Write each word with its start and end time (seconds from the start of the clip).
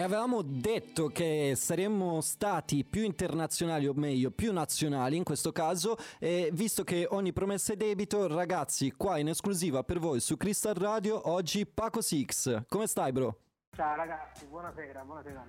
E 0.00 0.02
avevamo 0.02 0.40
detto 0.40 1.08
che 1.08 1.52
saremmo 1.54 2.22
stati 2.22 2.86
più 2.86 3.02
internazionali 3.02 3.86
o 3.86 3.92
meglio 3.92 4.30
più 4.30 4.50
nazionali 4.50 5.18
in 5.18 5.24
questo 5.24 5.52
caso 5.52 5.98
e 6.18 6.48
visto 6.54 6.84
che 6.84 7.06
ogni 7.10 7.34
promessa 7.34 7.74
è 7.74 7.76
debito 7.76 8.26
ragazzi 8.26 8.94
qua 8.96 9.18
in 9.18 9.28
esclusiva 9.28 9.84
per 9.84 9.98
voi 9.98 10.20
su 10.20 10.38
Crystal 10.38 10.72
Radio 10.72 11.28
oggi 11.28 11.66
Paco 11.66 12.00
Six 12.00 12.62
come 12.66 12.86
stai 12.86 13.12
bro? 13.12 13.40
Ciao 13.76 13.94
ragazzi 13.94 14.46
buonasera 14.46 15.04
buonasera 15.04 15.44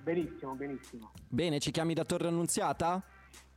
benissimo 0.00 0.54
benissimo 0.54 1.10
Bene 1.26 1.58
ci 1.58 1.72
chiami 1.72 1.92
da 1.92 2.04
Torre 2.04 2.28
Annunziata? 2.28 3.02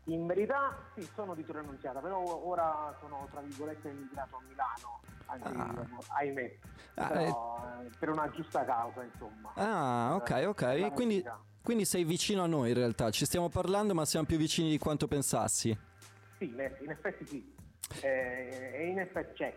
In 0.06 0.26
verità 0.26 0.76
sì, 0.96 1.08
sono 1.14 1.36
di 1.36 1.46
Torre 1.46 1.60
Annunziata, 1.60 2.00
però 2.00 2.20
ora 2.20 2.96
sono 3.00 3.28
tra 3.30 3.40
virgolette 3.42 3.90
emigrato 3.90 4.38
a 4.38 4.42
Milano, 4.48 5.00
anzi, 5.28 5.58
ah. 5.58 6.16
ahimè, 6.18 6.58
ah, 6.96 7.08
però, 7.08 7.82
eh. 7.84 7.90
per 8.00 8.10
una 8.10 8.30
giusta 8.32 8.66
causa 8.66 9.04
insomma. 9.04 9.52
Ah 9.54 10.16
ok 10.16 10.44
ok, 10.48 10.94
quindi, 10.94 11.24
quindi, 11.62 11.86
sei 11.86 12.04
vicino 12.04 12.42
a 12.42 12.48
noi 12.48 12.70
in 12.70 12.76
realtà, 12.76 13.12
ci 13.12 13.26
stiamo 13.26 13.50
parlando 13.50 13.94
ma 13.94 14.04
siamo 14.06 14.26
più 14.26 14.38
vicini 14.38 14.72
di 14.72 14.80
quanto 14.80 15.08
pensassi. 15.08 15.78
Sì, 16.40 16.46
in 16.46 16.90
effetti 16.90 17.26
sì, 17.28 17.56
eh, 18.02 18.72
e 18.74 18.88
in 18.88 19.00
effetti 19.00 19.34
c'è. 19.36 19.56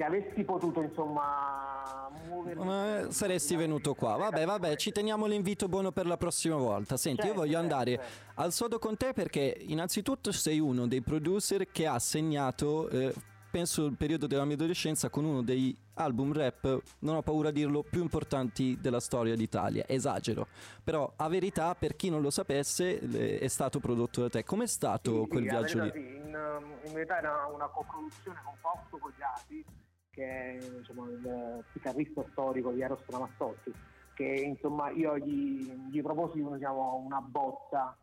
Se 0.00 0.06
avessi 0.06 0.44
potuto 0.44 0.80
insomma 0.80 2.08
muovermi 2.26 2.70
eh, 2.70 3.06
saresti 3.10 3.54
venuto 3.54 3.92
qua 3.92 4.16
vabbè 4.16 4.46
vabbè 4.46 4.76
ci 4.76 4.92
teniamo 4.92 5.26
l'invito 5.26 5.68
buono 5.68 5.92
per 5.92 6.06
la 6.06 6.16
prossima 6.16 6.56
volta 6.56 6.96
senti 6.96 7.20
certo, 7.20 7.34
io 7.34 7.38
voglio 7.38 7.58
certo, 7.58 7.74
andare 7.74 7.96
certo. 7.96 8.40
al 8.40 8.52
sodo 8.52 8.78
con 8.78 8.96
te 8.96 9.12
perché 9.12 9.58
innanzitutto 9.60 10.32
sei 10.32 10.58
uno 10.58 10.86
dei 10.86 11.02
producer 11.02 11.70
che 11.70 11.86
ha 11.86 11.98
segnato 11.98 12.88
eh, 12.88 13.12
penso 13.50 13.84
il 13.84 13.96
periodo 13.98 14.26
della 14.26 14.46
mia 14.46 14.54
adolescenza 14.54 15.10
con 15.10 15.26
uno 15.26 15.42
dei 15.42 15.76
album 15.94 16.32
rap, 16.32 16.80
non 17.00 17.16
ho 17.16 17.22
paura 17.22 17.48
a 17.48 17.52
dirlo, 17.52 17.82
più 17.82 18.00
importanti 18.00 18.78
della 18.80 19.00
storia 19.00 19.34
d'Italia. 19.34 19.84
Esagero. 19.86 20.46
Però 20.82 21.12
a 21.16 21.28
verità, 21.28 21.74
per 21.74 21.94
chi 21.96 22.08
non 22.08 22.22
lo 22.22 22.30
sapesse, 22.30 23.00
è 23.38 23.48
stato 23.48 23.80
prodotto 23.80 24.22
da 24.22 24.28
te. 24.30 24.44
Com'è 24.44 24.66
stato 24.66 25.24
sì, 25.24 25.28
quel 25.28 25.42
sì, 25.42 25.48
viaggio 25.48 25.82
lì? 25.82 25.90
Sì. 25.90 25.98
In, 25.98 26.60
in, 26.84 26.92
verità 26.92 27.18
era 27.18 27.50
una 27.52 27.66
coproduzione 27.66 28.40
con 28.44 28.54
Fausto 28.60 28.96
Cogliati 28.96 29.64
che 30.10 30.24
è 30.24 30.58
insomma, 30.76 31.08
il 31.08 31.64
chitarrista 31.72 32.24
storico 32.30 32.72
di 32.72 32.82
Eros 32.82 33.04
Ramazzotti, 33.08 33.72
che 34.14 34.24
insomma 34.24 34.90
io 34.90 35.16
gli, 35.18 35.72
gli 35.90 36.02
proposi 36.02 36.42
diciamo, 36.42 36.96
una 36.96 37.20
bozza 37.20 37.96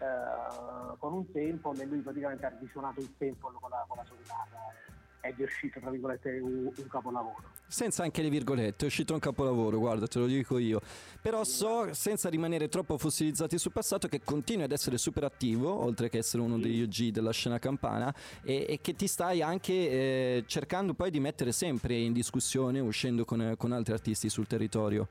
eh, 0.00 0.96
con 0.98 1.12
un 1.12 1.26
sample 1.32 1.82
e 1.82 1.86
lui 1.86 2.00
praticamente 2.00 2.46
ha 2.46 2.56
risuonato 2.58 3.00
il 3.00 3.14
sample 3.18 3.52
con 3.60 3.70
la, 3.70 3.84
con 3.86 3.98
la 3.98 4.04
sua 4.04 4.16
chitarra 4.16 4.58
ed 4.72 4.79
è 5.20 5.34
uscito 5.38 5.80
tra 5.80 5.90
virgolette 5.90 6.38
un, 6.40 6.70
un, 6.74 6.88
capolavoro. 6.88 7.42
Senza 7.66 8.02
anche 8.02 8.22
le 8.22 8.30
virgolette, 8.30 8.84
è 8.84 8.86
uscito 8.86 9.12
un 9.12 9.20
capolavoro, 9.20 9.78
guarda, 9.78 10.06
te 10.06 10.18
lo 10.18 10.26
dico 10.26 10.58
io. 10.58 10.80
Però 11.20 11.44
so, 11.44 11.92
senza 11.92 12.28
rimanere 12.28 12.68
troppo 12.68 12.98
fossilizzati 12.98 13.58
sul 13.58 13.72
passato, 13.72 14.08
che 14.08 14.20
continui 14.24 14.64
ad 14.64 14.72
essere 14.72 14.98
super 14.98 15.24
attivo, 15.24 15.72
oltre 15.82 16.08
che 16.08 16.18
essere 16.18 16.42
uno 16.42 16.58
degli 16.58 16.82
OG 16.82 17.12
della 17.12 17.32
scena 17.32 17.58
campana, 17.58 18.12
e, 18.42 18.66
e 18.68 18.78
che 18.80 18.94
ti 18.94 19.06
stai 19.06 19.42
anche 19.42 19.72
eh, 19.72 20.44
cercando 20.46 20.94
poi 20.94 21.10
di 21.10 21.20
mettere 21.20 21.52
sempre 21.52 21.94
in 21.94 22.12
discussione, 22.12 22.80
uscendo 22.80 23.24
con, 23.24 23.54
con 23.56 23.72
altri 23.72 23.92
artisti 23.92 24.28
sul 24.28 24.46
territorio. 24.46 25.08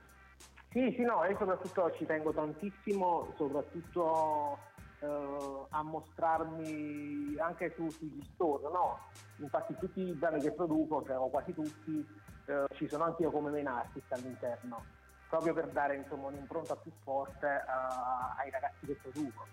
Sì, 0.72 0.94
sì, 0.96 1.02
no, 1.02 1.24
e 1.24 1.36
soprattutto 1.38 1.92
ci 1.98 2.06
tengo 2.06 2.32
tantissimo, 2.32 3.34
soprattutto 3.38 4.58
eh, 5.00 5.66
a 5.70 5.82
mostrarmi 5.84 7.36
anche 7.38 7.74
su, 7.76 7.90
sugli 7.90 8.24
store, 8.34 8.70
no? 8.72 9.00
Infatti 9.38 9.76
tutti 9.80 10.02
i 10.02 10.14
brani 10.14 10.42
che 10.42 10.52
produco, 10.52 11.04
cioè, 11.06 11.18
o 11.18 11.30
quasi 11.30 11.54
tutti, 11.54 12.06
eh, 12.46 12.66
ci 12.74 12.88
sono 12.88 13.06
anche 13.06 13.24
io 13.24 13.32
come 13.32 13.50
main 13.50 13.68
artist 13.68 14.12
all'interno, 14.12 14.84
proprio 15.30 15.54
per 15.54 15.68
dare 15.70 15.96
insomma, 15.96 16.28
un'impronta 16.28 16.76
più 16.76 16.92
forte 17.04 17.46
uh, 17.46 18.40
ai 18.40 18.50
ragazzi 18.50 18.86
che 18.86 18.98
produco. 19.02 19.46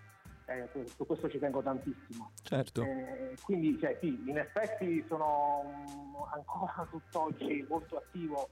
Eh, 0.48 0.68
su 0.94 1.04
questo 1.04 1.28
ci 1.28 1.40
tengo 1.40 1.60
tantissimo. 1.60 2.30
Certo. 2.42 2.82
Eh, 2.82 3.36
quindi 3.42 3.78
cioè, 3.80 3.98
sì, 4.00 4.28
in 4.28 4.38
effetti 4.38 5.04
sono 5.08 5.62
um, 5.64 6.16
ancora 6.32 6.86
tutt'oggi 6.90 7.66
molto 7.68 7.96
attivo, 7.96 8.48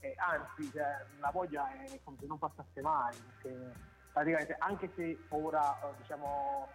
eh, 0.00 0.14
anzi 0.16 0.70
cioè, 0.72 1.04
la 1.20 1.30
voglia 1.30 1.70
è 1.70 2.00
come 2.02 2.16
se 2.18 2.26
non 2.26 2.38
passasse 2.38 2.80
mai, 2.80 3.16
perché 3.40 3.94
praticamente 4.16 4.56
anche 4.58 4.90
se 4.96 5.18
ora 5.28 5.78
eh, 5.78 5.94
diciamo 5.98 6.68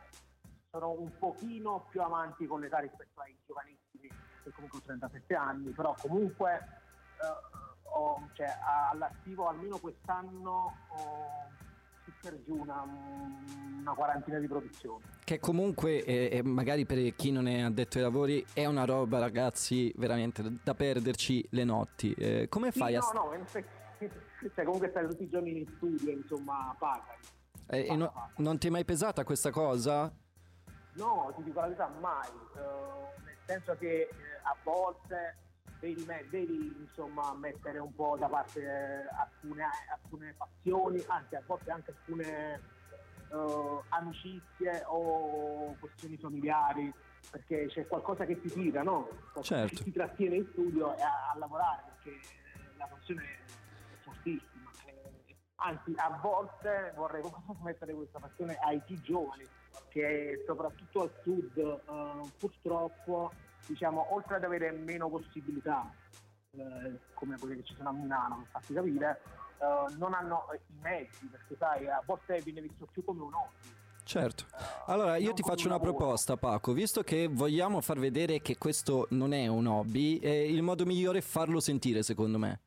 sono 0.69 0.91
un 0.91 1.09
pochino 1.17 1.87
più 1.89 1.99
avanti 2.03 2.45
con 2.45 2.59
l'età 2.59 2.77
rispetto 2.77 3.19
ai 3.19 3.35
giovanissimi 3.47 4.09
che 4.43 4.51
comunque 4.51 4.77
ho 4.77 4.81
37 4.83 5.33
anni 5.33 5.71
però 5.71 5.95
comunque 5.99 6.53
eh, 6.53 7.89
ho, 7.93 8.29
cioè, 8.33 8.45
all'attivo 8.91 9.47
almeno 9.47 9.79
quest'anno 9.79 10.75
ho 10.89 11.49
per 12.21 12.39
giù 12.43 12.55
una, 12.55 12.85
una, 13.79 13.93
quarantina 13.93 14.37
di 14.37 14.45
produzioni. 14.45 15.03
Che 15.23 15.39
comunque 15.39 16.03
eh, 16.03 16.43
magari 16.43 16.85
per 16.85 17.15
chi 17.15 17.31
non 17.31 17.47
è 17.47 17.61
addetto 17.61 17.97
ai 17.97 18.03
lavori 18.03 18.45
è 18.53 18.65
una 18.67 18.85
roba 18.85 19.17
ragazzi 19.17 19.91
veramente 19.95 20.43
da 20.61 20.75
perderci 20.75 21.47
le 21.51 21.63
notti. 21.63 22.13
Eh, 22.13 22.47
come 22.49 22.71
fai 22.71 22.91
sì, 22.91 22.97
a... 22.97 23.11
no 23.13 23.23
no 23.23 23.33
in 23.33 23.41
effetti 23.41 23.80
cioè 24.55 24.65
comunque 24.65 24.89
stare 24.89 25.07
tutti 25.07 25.23
i 25.23 25.29
giorni 25.29 25.57
in 25.57 25.67
studio, 25.75 26.11
insomma, 26.11 26.75
paga. 26.77 27.15
Eh, 27.67 27.87
e 27.87 27.95
no, 27.95 28.31
non 28.37 28.57
ti 28.57 28.67
è 28.67 28.69
mai 28.69 28.85
pesata 28.85 29.23
questa 29.23 29.51
cosa? 29.51 30.11
No, 30.93 31.31
ti 31.35 31.43
dico 31.43 31.59
la 31.59 31.67
verità, 31.67 31.87
mai. 31.99 32.27
Uh, 32.53 33.23
nel 33.23 33.37
senso 33.45 33.75
che 33.77 34.09
uh, 34.11 34.47
a 34.47 34.55
volte 34.63 35.37
devi, 35.79 36.05
devi, 36.29 36.75
insomma, 36.79 37.33
mettere 37.33 37.79
un 37.79 37.93
po' 37.93 38.17
da 38.19 38.27
parte 38.27 38.59
uh, 38.59 39.15
alcune, 39.19 39.63
alcune, 39.89 40.35
passioni, 40.37 41.03
anzi 41.07 41.35
a 41.35 41.43
volte 41.45 41.71
anche 41.71 41.91
alcune 41.91 42.79
amicizie 43.87 44.83
o 44.87 45.73
questioni 45.79 46.17
familiari, 46.17 46.93
perché 47.29 47.67
c'è 47.67 47.87
qualcosa 47.87 48.25
che 48.25 48.41
ti 48.41 48.49
tira, 48.49 48.83
no? 48.83 49.07
Certo. 49.39 49.73
Che 49.73 49.83
ti 49.85 49.91
trattiene 49.93 50.35
in 50.35 50.47
studio 50.51 50.93
e 50.97 51.01
a, 51.01 51.31
a 51.33 51.37
lavorare, 51.37 51.83
perché 51.85 52.19
la. 52.75 52.89
Eh, 53.07 53.40
anzi, 55.61 55.93
a 55.95 56.19
volte 56.21 56.93
vorrei 56.95 57.23
mettere 57.61 57.93
questa 57.93 58.19
passione 58.19 58.57
ai 58.57 58.79
più 58.81 58.99
giovani, 59.01 59.45
che 59.89 60.43
soprattutto 60.45 61.01
al 61.01 61.11
sud 61.23 61.57
eh, 61.57 62.29
purtroppo, 62.37 63.31
diciamo, 63.65 64.13
oltre 64.13 64.35
ad 64.35 64.43
avere 64.43 64.71
meno 64.71 65.09
possibilità, 65.09 65.89
eh, 66.51 66.99
come 67.13 67.37
quelle 67.37 67.55
che 67.57 67.63
ci 67.63 67.75
sono 67.75 67.89
a 67.89 67.93
Milano, 67.93 68.37
per 68.37 68.47
farti 68.51 68.73
capire, 68.73 69.21
eh, 69.59 69.95
non 69.97 70.13
hanno 70.13 70.47
i 70.53 70.79
mezzi, 70.81 71.25
perché 71.27 71.55
sai, 71.57 71.87
a 71.87 72.01
volte 72.05 72.39
viene 72.41 72.61
visto 72.61 72.87
più 72.91 73.03
come 73.03 73.21
un 73.21 73.33
hobby. 73.33 73.79
Certo. 74.03 74.45
Eh, 74.51 74.63
allora 74.87 75.15
io 75.17 75.33
ti 75.33 75.43
faccio 75.43 75.67
una 75.67 75.79
proposta 75.79 76.35
Paco, 76.35 76.73
visto 76.73 77.03
che 77.03 77.27
vogliamo 77.27 77.81
far 77.81 77.99
vedere 77.99 78.41
che 78.41 78.57
questo 78.57 79.07
non 79.11 79.31
è 79.31 79.47
un 79.47 79.67
hobby, 79.67 80.17
eh, 80.17 80.51
il 80.51 80.63
modo 80.63 80.85
migliore 80.85 81.19
è 81.19 81.21
farlo 81.21 81.59
sentire 81.59 82.03
secondo 82.03 82.37
me. 82.37 82.59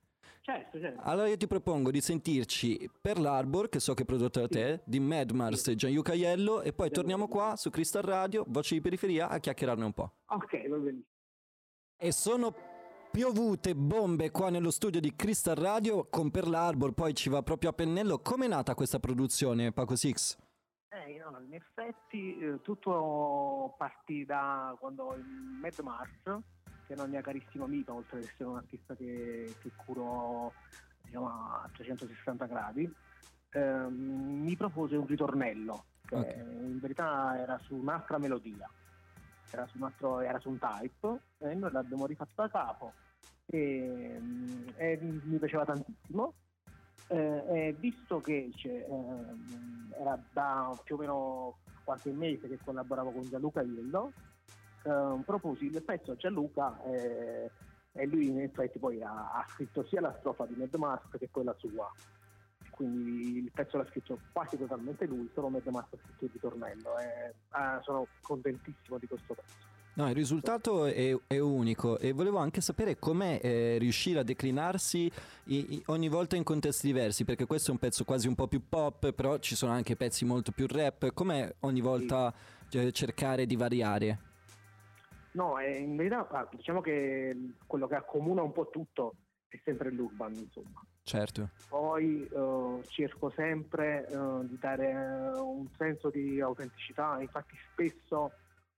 Certo, 0.45 0.79
certo. 0.79 1.01
Allora 1.05 1.29
io 1.29 1.39
ti 1.39 1.47
propongo 1.47 1.91
di 1.91 2.03
sentirci 2.03 2.91
per 3.01 3.19
l'Arbor, 3.19 3.71
che 3.71 3.81
so 3.81 3.95
che 3.95 4.03
è 4.03 4.05
prodotto 4.05 4.41
da 4.41 4.47
te, 4.47 4.83
di 4.85 5.01
Mad 5.01 5.31
Mars 5.31 5.63
sì. 5.63 5.71
e 5.71 5.75
Gianluca 5.75 6.13
Aiello, 6.13 6.61
e 6.61 6.75
poi 6.75 6.91
torniamo 6.91 7.29
qua 7.29 7.57
su 7.57 7.71
Crystal 7.71 8.03
Radio, 8.03 8.45
voce 8.49 8.75
di 8.75 8.83
periferia, 8.83 9.31
a 9.31 9.39
chiacchierarne 9.39 9.85
un 9.87 9.95
po'. 9.95 10.13
Ok, 10.27 10.69
va 10.69 10.77
bene. 10.77 11.03
E 11.97 12.13
sono 12.13 12.55
piovute 13.11 13.75
bombe 13.75 14.31
qua 14.31 14.51
nello 14.51 14.71
studio 14.71 15.01
di 15.01 15.17
Crystal 15.17 15.55
Radio 15.55 16.09
con 16.11 16.31
Per 16.31 16.47
l'Arbor, 16.47 16.93
poi 16.93 17.15
ci 17.15 17.31
va 17.31 17.43
proprio 17.43 17.71
a 17.71 17.73
pennello. 17.73 18.19
Com'è 18.19 18.47
nata 18.47 18.75
questa 18.75 19.01
produzione, 19.01 19.73
Paco 19.73 19.97
Six? 19.97 20.37
Eh, 20.91 21.23
no, 21.25 21.41
in 21.41 21.55
effetti 21.55 22.37
eh, 22.37 22.61
tutto 22.61 23.75
partì 23.79 24.27
da 24.27 24.77
quando 24.79 25.15
il 25.15 25.25
Mad 25.25 25.79
Mars 25.79 26.45
che 26.87 26.95
è 26.95 26.99
una 26.99 27.07
mia 27.07 27.21
carissima 27.21 27.65
amica, 27.65 27.93
oltre 27.93 28.19
ad 28.19 28.25
essere 28.25 28.45
un 28.45 28.57
artista 28.57 28.95
che, 28.95 29.55
che 29.61 29.71
curo 29.77 30.53
diciamo, 31.03 31.27
a 31.27 31.69
360 31.73 32.47
gradi, 32.47 32.93
ehm, 33.51 34.43
mi 34.43 34.57
propose 34.57 34.97
un 34.97 35.07
ritornello, 35.07 35.85
che 36.05 36.17
okay. 36.17 36.41
in 36.41 36.79
verità 36.81 37.39
era 37.39 37.59
su 37.59 37.75
un'altra 37.75 38.19
melodia, 38.19 38.69
era 39.51 39.67
su 39.67 39.79
un, 39.79 39.85
altro, 39.85 40.21
era 40.21 40.39
su 40.39 40.51
un 40.51 40.59
type, 40.59 41.21
e 41.39 41.55
noi 41.55 41.71
l'abbiamo 41.73 42.07
rifatto 42.07 42.33
da 42.35 42.49
capo 42.49 42.93
e, 43.47 44.21
e 44.77 44.99
mi 45.01 45.39
piaceva 45.39 45.65
tantissimo. 45.65 46.35
Eh, 47.09 47.77
visto 47.79 48.19
che 48.21 48.51
eh, 48.63 48.87
era 50.01 50.19
da 50.33 50.77
più 50.83 50.95
o 50.95 50.99
meno 50.99 51.59
qualche 51.85 52.11
mese 52.13 52.49
che 52.49 52.59
collaboravo 52.65 53.11
con 53.11 53.29
Gianluca 53.29 53.61
Iello, 53.61 54.13
eh, 54.85 55.23
proposi 55.25 55.67
il 55.67 55.83
pezzo 55.83 56.13
a 56.13 56.17
Gianluca 56.17 56.83
eh, 56.85 57.51
e 57.93 58.07
lui 58.07 58.29
in 58.29 58.41
effetti 58.41 58.79
poi 58.79 59.03
ha, 59.03 59.33
ha, 59.33 59.47
scritto 59.49 59.85
sia 59.85 60.01
la 60.01 60.15
strofa 60.19 60.47
di 60.47 60.55
Mad 60.57 60.75
Mask 60.75 61.17
che 61.17 61.29
quella 61.31 61.55
sua. 61.59 61.91
Quindi 62.71 63.39
il 63.39 63.51
pezzo 63.53 63.77
l'ha 63.77 63.87
scritto 63.87 64.19
quasi 64.33 64.59
totalmente 64.59 65.07
lui, 65.07 65.31
solo 65.33 65.49
Mad 65.49 65.67
Mask 65.67 65.95
ha 65.95 65.99
scritto 66.05 66.25
il 66.25 66.31
ritornello 66.33 66.99
e 66.99 67.35
ah, 67.51 67.81
sono 67.83 68.07
contentissimo 68.21 68.99
di 68.99 69.07
questo 69.07 69.35
pezzo. 69.35 69.73
No, 69.97 70.09
il 70.09 70.15
risultato 70.15 70.87
è, 70.87 71.17
è, 71.29 71.39
unico 71.39 72.01
e 72.01 72.11
volevo 72.11 72.39
anche 72.39 72.61
sapere 72.61 72.99
com'è 72.99 73.39
eh, 73.41 73.79
riuscire 73.79 74.19
a 74.19 74.23
declinarsi 74.25 75.09
i, 75.45 75.75
i, 75.75 75.83
ogni 75.87 76.09
volta 76.09 76.35
in 76.35 76.43
contesti 76.43 76.89
diversi, 76.89 77.25
perché 77.25 77.47
questo 77.47 77.71
è 77.71 77.73
un 77.75 77.79
pezzo 77.79 78.03
quasi 78.03 78.27
un 78.27 78.35
po' 78.35 78.49
più 78.49 78.61
pop, 78.69 79.13
però 79.13 79.39
ci 79.39 79.55
sono 79.55 79.71
anche 79.71 79.95
pezzi 79.95 80.25
molto 80.25 80.51
più 80.51 80.67
rap. 80.67 81.13
Com'è 81.15 81.55
ogni 81.61 81.81
volta 81.81 82.35
eh, 82.73 82.91
cercare 82.91 83.47
di 83.47 83.55
variare? 83.55 84.33
No, 85.35 85.59
eh, 85.59 85.79
in 85.79 85.97
verità 85.97 86.27
ah, 86.29 86.49
diciamo 86.51 86.81
che 86.81 87.37
quello 87.67 87.87
che 87.87 87.97
accomuna 87.97 88.43
un 88.43 88.53
po' 88.53 88.71
tutto 88.71 89.15
è 89.49 89.61
sempre 89.65 89.91
l'urban, 89.91 90.33
insomma. 90.35 90.85
Certo. 91.03 91.51
Poi 91.69 92.27
uh, 92.31 92.83
cerco 92.87 93.31
sempre 93.31 94.07
uh, 94.11 94.47
di 94.47 94.57
dare 94.59 95.33
un 95.37 95.69
senso 95.77 96.09
di 96.09 96.41
autenticità, 96.41 97.21
infatti 97.21 97.57
spesso 97.73 98.33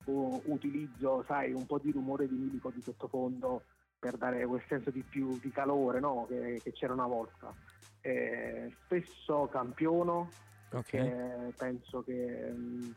uh, 0.06 0.42
utilizzo, 0.46 1.24
sai, 1.26 1.52
un 1.52 1.66
po' 1.66 1.78
di 1.78 1.92
rumore 1.92 2.26
vinilico 2.26 2.70
di 2.70 2.82
sottofondo 2.82 3.62
per 3.98 4.16
dare 4.16 4.44
quel 4.46 4.62
senso 4.66 4.90
di 4.90 5.02
più 5.02 5.38
di 5.38 5.50
calore 5.50 6.00
no? 6.00 6.26
che, 6.28 6.60
che, 6.62 6.72
c'era 6.72 6.94
una 6.94 7.06
volta. 7.06 7.54
Eh, 8.00 8.74
spesso 8.84 9.48
campiono, 9.50 10.28
okay. 10.72 11.52
penso 11.56 12.02
che 12.02 12.50
um, 12.52 12.94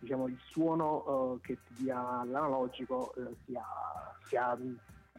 diciamo, 0.00 0.26
il 0.26 0.38
suono 0.46 1.38
che 1.42 1.58
ti 1.66 1.84
dia 1.84 2.24
l'analogico 2.24 3.14
sia, 3.44 3.64
sia 4.26 4.56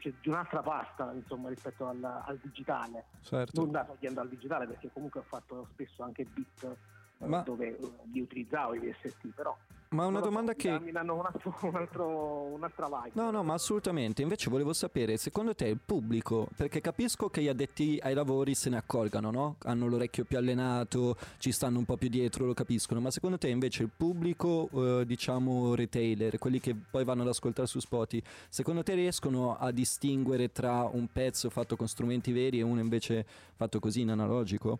cioè, 0.01 0.11
di 0.19 0.29
un'altra 0.29 0.61
pasta 0.61 1.11
insomma, 1.13 1.49
rispetto 1.49 1.87
al, 1.87 2.03
al 2.03 2.37
digitale. 2.41 3.05
Certo. 3.21 3.61
Non 3.61 3.71
da 3.71 3.85
togliendo 3.85 4.19
al 4.19 4.29
digitale 4.29 4.65
perché 4.65 4.89
comunque 4.91 5.19
ho 5.19 5.23
fatto 5.23 5.67
spesso 5.71 6.03
anche 6.03 6.25
beat 6.25 6.77
eh, 7.19 7.25
Ma... 7.27 7.41
dove 7.41 7.77
uh, 7.79 7.93
li 8.11 8.19
utilizzavo 8.19 8.73
i 8.73 8.79
VST, 8.79 9.27
però 9.35 9.55
ma 9.91 10.05
una 10.05 10.19
domanda 10.19 10.53
che... 10.53 10.79
Mi 10.79 10.91
danno 10.91 11.15
un 11.15 11.25
altro, 11.25 11.57
un 11.63 11.75
altro, 11.75 12.07
un'altra 12.53 12.87
vibe. 12.87 13.11
No, 13.13 13.29
no, 13.29 13.43
ma 13.43 13.53
assolutamente. 13.53 14.21
Invece 14.21 14.49
volevo 14.49 14.71
sapere, 14.73 15.17
secondo 15.17 15.53
te 15.53 15.67
il 15.67 15.79
pubblico, 15.83 16.47
perché 16.55 16.79
capisco 16.79 17.29
che 17.29 17.41
gli 17.41 17.49
addetti 17.49 17.99
ai 18.01 18.13
lavori 18.13 18.55
se 18.55 18.69
ne 18.69 18.77
accorgano, 18.77 19.31
no? 19.31 19.55
Hanno 19.63 19.87
l'orecchio 19.87 20.23
più 20.23 20.37
allenato, 20.37 21.17
ci 21.39 21.51
stanno 21.51 21.77
un 21.77 21.85
po' 21.85 21.97
più 21.97 22.07
dietro, 22.07 22.45
lo 22.45 22.53
capiscono, 22.53 23.01
ma 23.01 23.11
secondo 23.11 23.37
te 23.37 23.49
invece 23.49 23.83
il 23.83 23.91
pubblico, 23.95 24.69
eh, 24.73 25.05
diciamo, 25.05 25.75
retailer, 25.75 26.37
quelli 26.37 26.59
che 26.59 26.73
poi 26.73 27.03
vanno 27.03 27.23
ad 27.23 27.27
ascoltare 27.27 27.67
su 27.67 27.79
Spotify, 27.79 28.25
secondo 28.47 28.83
te 28.83 28.93
riescono 28.93 29.57
a 29.57 29.71
distinguere 29.71 30.51
tra 30.51 30.83
un 30.83 31.07
pezzo 31.11 31.49
fatto 31.49 31.75
con 31.75 31.87
strumenti 31.87 32.31
veri 32.31 32.59
e 32.59 32.63
uno 32.63 32.79
invece 32.79 33.25
fatto 33.55 33.79
così 33.79 34.01
in 34.01 34.11
analogico? 34.11 34.79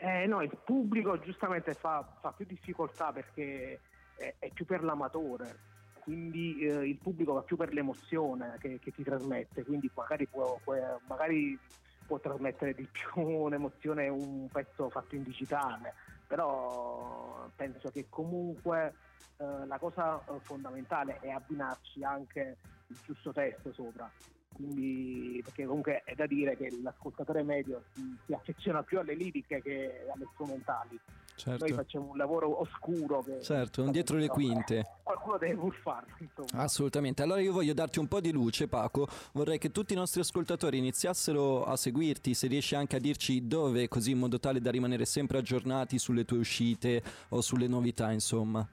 Eh, 0.00 0.26
no, 0.26 0.42
il 0.42 0.56
pubblico 0.64 1.18
giustamente 1.18 1.74
fa, 1.74 2.18
fa 2.20 2.32
più 2.32 2.46
difficoltà 2.46 3.12
perché 3.12 3.80
è, 4.18 4.50
più 4.52 4.64
per 4.64 4.82
l'amatore, 4.82 5.58
quindi 6.00 6.58
eh, 6.60 6.88
il 6.88 6.98
pubblico 6.98 7.32
va 7.34 7.42
più 7.42 7.56
per 7.56 7.72
l'emozione 7.72 8.56
che, 8.58 8.78
che 8.78 8.90
ti 8.90 9.02
trasmette, 9.02 9.64
quindi 9.64 9.90
magari 9.94 10.26
può, 10.26 10.58
può, 10.62 10.74
magari 11.06 11.58
può, 12.06 12.18
trasmettere 12.18 12.74
di 12.74 12.86
più 12.90 13.20
un'emozione 13.22 14.08
un 14.08 14.48
pezzo 14.48 14.90
fatto 14.90 15.14
in 15.14 15.22
digitale, 15.22 15.94
però 16.26 17.48
penso 17.54 17.90
che 17.90 18.06
comunque 18.08 18.94
eh, 19.38 19.66
la 19.66 19.78
cosa 19.78 20.18
eh, 20.18 20.40
fondamentale 20.40 21.18
è 21.20 21.30
abbinarci 21.30 22.02
anche 22.02 22.56
il 22.88 22.98
giusto 23.04 23.32
testo 23.32 23.72
sopra. 23.72 24.10
Quindi, 24.52 25.40
perché 25.44 25.66
comunque 25.66 26.02
è 26.04 26.14
da 26.14 26.26
dire 26.26 26.56
che 26.56 26.70
l'ascoltatore 26.82 27.44
medio 27.44 27.84
si, 27.92 28.18
si 28.26 28.32
affeziona 28.32 28.82
più 28.82 28.98
alle 28.98 29.14
liriche 29.14 29.62
che 29.62 30.06
alle 30.12 30.26
strumentali. 30.32 30.98
Certo. 31.38 31.64
Noi 31.64 31.74
facciamo 31.74 32.10
un 32.10 32.16
lavoro 32.16 32.60
oscuro. 32.60 33.22
Che 33.22 33.40
certo, 33.42 33.84
un 33.84 33.92
dietro 33.92 34.16
le 34.16 34.26
quinte. 34.26 34.84
Qualcuno 35.04 35.38
deve 35.38 35.54
pur 35.54 35.74
farlo. 35.76 36.12
Insomma. 36.18 36.62
Assolutamente. 36.64 37.22
Allora 37.22 37.40
io 37.40 37.52
voglio 37.52 37.74
darti 37.74 38.00
un 38.00 38.08
po' 38.08 38.20
di 38.20 38.32
luce, 38.32 38.66
Paco. 38.66 39.06
Vorrei 39.32 39.58
che 39.58 39.70
tutti 39.70 39.92
i 39.92 39.96
nostri 39.96 40.20
ascoltatori 40.20 40.78
iniziassero 40.78 41.64
a 41.64 41.76
seguirti, 41.76 42.34
se 42.34 42.48
riesci 42.48 42.74
anche 42.74 42.96
a 42.96 42.98
dirci 42.98 43.46
dove, 43.46 43.86
così 43.86 44.10
in 44.10 44.18
modo 44.18 44.40
tale 44.40 44.60
da 44.60 44.72
rimanere 44.72 45.04
sempre 45.04 45.38
aggiornati 45.38 45.96
sulle 45.98 46.24
tue 46.24 46.38
uscite 46.38 47.02
o 47.28 47.40
sulle 47.40 47.68
novità, 47.68 48.10
insomma. 48.10 48.68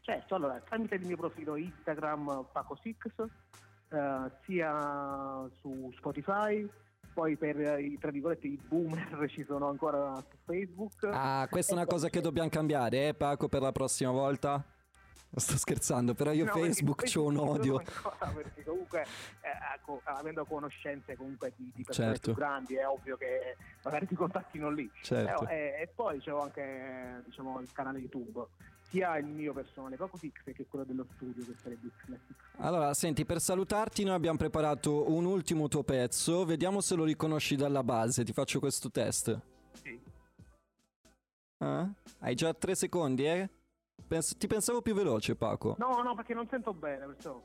Certo, 0.00 0.34
allora, 0.34 0.60
tramite 0.60 0.96
il 0.96 1.06
mio 1.06 1.16
profilo 1.16 1.56
Instagram 1.56 2.46
PacoSix, 2.52 3.06
eh, 3.88 4.30
sia 4.44 5.48
su 5.60 5.90
Spotify, 5.96 6.68
poi 7.16 7.34
per 7.38 7.80
i 7.80 7.96
tra 7.98 8.10
virgolette 8.10 8.46
i 8.46 8.60
boomer 8.62 9.24
ci 9.32 9.42
sono 9.48 9.70
ancora 9.70 10.14
su 10.16 10.36
Facebook. 10.44 11.04
Ah, 11.04 11.48
questa 11.50 11.72
è 11.72 11.76
una 11.76 11.86
cosa 11.86 12.10
che 12.10 12.20
dobbiamo 12.20 12.50
cambiare, 12.50 13.08
eh 13.08 13.14
Paco, 13.14 13.48
per 13.48 13.62
la 13.62 13.72
prossima 13.72 14.10
volta? 14.10 14.62
Sto 15.34 15.56
scherzando, 15.56 16.12
però 16.12 16.32
io 16.32 16.44
no, 16.44 16.52
Facebook 16.52 17.04
c'ho 17.04 17.24
un 17.24 17.38
odio. 17.38 17.78
perché 18.34 18.62
comunque, 18.64 19.02
eh, 19.40 19.74
ecco, 19.74 20.02
avendo 20.04 20.44
conoscenze 20.44 21.16
comunque 21.16 21.52
di, 21.56 21.72
di 21.74 21.84
persone 21.84 22.08
certo. 22.08 22.32
più 22.32 22.40
grandi, 22.40 22.74
è 22.76 22.86
ovvio 22.86 23.16
che 23.16 23.56
magari 23.82 24.06
ti 24.06 24.14
contattino 24.14 24.70
lì. 24.70 24.90
Certo. 25.02 25.46
Eh, 25.48 25.80
e 25.80 25.90
poi 25.94 26.20
c'è 26.20 26.30
anche 26.30 27.22
diciamo, 27.24 27.60
il 27.60 27.72
canale 27.72 27.98
YouTube 27.98 28.46
sia 28.88 29.16
il 29.18 29.26
mio 29.26 29.52
personale 29.52 29.96
Fix 30.14 30.42
che 30.44 30.66
quello 30.68 30.84
dello 30.84 31.06
studio 31.14 31.44
che 31.44 31.54
sarebbe. 31.60 31.90
Allora, 32.58 32.94
senti, 32.94 33.24
per 33.24 33.40
salutarti 33.40 34.04
noi 34.04 34.14
abbiamo 34.14 34.38
preparato 34.38 35.10
un 35.10 35.24
ultimo 35.24 35.68
tuo 35.68 35.82
pezzo, 35.82 36.44
vediamo 36.44 36.80
se 36.80 36.94
lo 36.94 37.04
riconosci 37.04 37.56
dalla 37.56 37.82
base, 37.82 38.24
ti 38.24 38.32
faccio 38.32 38.58
questo 38.58 38.90
test. 38.90 39.38
Sì. 39.82 40.00
Ah? 41.58 41.88
Hai 42.20 42.34
già 42.34 42.52
tre 42.54 42.74
secondi, 42.74 43.26
eh? 43.26 43.48
Pens- 44.06 44.36
ti 44.36 44.46
pensavo 44.46 44.82
più 44.82 44.94
veloce, 44.94 45.34
Paco. 45.34 45.74
No, 45.78 46.02
no, 46.02 46.14
perché 46.14 46.34
non 46.34 46.46
sento 46.48 46.72
bene, 46.72 47.06
perciò... 47.06 47.42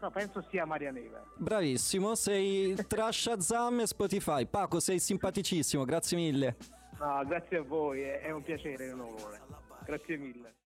No, 0.00 0.10
penso 0.10 0.42
sia 0.48 0.64
Maria 0.64 0.90
Neve. 0.90 1.22
Bravissimo, 1.36 2.14
sei 2.14 2.74
tra 2.88 3.12
Shazam 3.12 3.80
e 3.80 3.86
Spotify. 3.86 4.46
Paco, 4.46 4.80
sei 4.80 4.98
simpaticissimo, 4.98 5.84
grazie 5.84 6.16
mille. 6.16 6.56
No, 7.00 7.24
grazie 7.24 7.56
a 7.56 7.62
voi, 7.62 8.02
è 8.02 8.30
un 8.30 8.42
piacere 8.42 8.92
un 8.92 9.00
onore. 9.00 9.40
Grazie 9.86 10.18
mille. 10.18 10.59